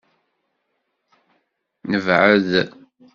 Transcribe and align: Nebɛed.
Nebɛed. 1.91 2.49